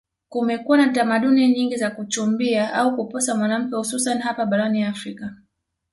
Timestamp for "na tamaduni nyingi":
0.77-1.75